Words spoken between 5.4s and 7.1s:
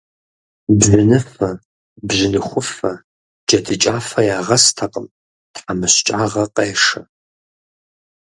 тхьэмыщкӏагъэ къешэ.